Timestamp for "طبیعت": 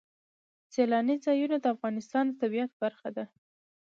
2.41-2.71